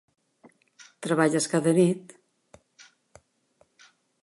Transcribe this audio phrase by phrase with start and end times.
[1.07, 2.17] Treballes cada nit?